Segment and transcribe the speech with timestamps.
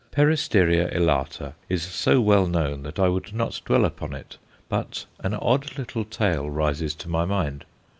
[0.11, 5.35] Peristeria elata is so well known that I would not dwell upon it, but an
[5.35, 7.65] odd little tale rises to my mind.